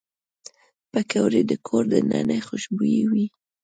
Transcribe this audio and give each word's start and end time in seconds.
پکورې 0.91 1.41
د 1.49 1.51
کور 1.67 1.83
دننه 1.91 2.37
خوشبويي 2.47 3.03
وي 3.11 3.25